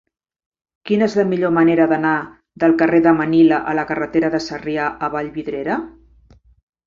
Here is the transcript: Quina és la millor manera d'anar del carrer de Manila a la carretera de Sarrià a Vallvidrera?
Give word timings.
Quina 0.89 1.07
és 1.07 1.15
la 1.17 1.25
millor 1.33 1.51
manera 1.57 1.85
d'anar 1.91 2.13
del 2.63 2.73
carrer 2.79 3.01
de 3.07 3.13
Manila 3.19 3.59
a 3.71 3.75
la 3.81 3.85
carretera 3.91 4.31
de 4.37 4.41
Sarrià 4.45 4.87
a 5.09 5.11
Vallvidrera? 5.17 5.77